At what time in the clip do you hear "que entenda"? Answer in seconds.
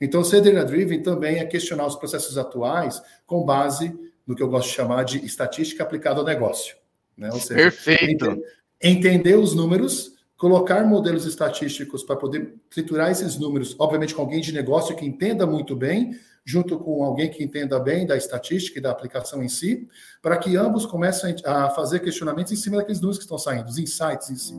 14.96-15.46, 17.30-17.78